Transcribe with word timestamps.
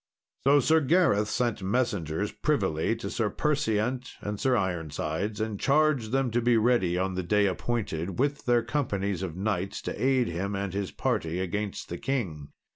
So 0.47 0.59
Sir 0.59 0.79
Gareth 0.81 1.29
sent 1.29 1.61
messengers 1.61 2.31
privily 2.31 2.95
to 2.95 3.07
Sir 3.11 3.29
Perseant 3.29 4.13
and 4.21 4.39
Sir 4.39 4.57
Ironside, 4.57 5.39
and 5.39 5.59
charged 5.59 6.11
them 6.11 6.31
to 6.31 6.41
be 6.41 6.57
ready 6.57 6.97
on 6.97 7.13
the 7.13 7.21
day 7.21 7.45
appointed, 7.45 8.17
with 8.17 8.45
their 8.47 8.63
companies 8.63 9.21
of 9.21 9.37
knights 9.37 9.79
to 9.83 10.03
aid 10.03 10.27
him 10.27 10.55
and 10.55 10.73
his 10.73 10.89
party 10.89 11.37
against 11.39 11.89
the 11.89 11.99
king. 11.99 12.47